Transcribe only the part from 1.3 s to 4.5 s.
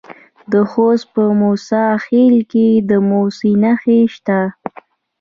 موسی خیل کې د مسو نښې شته.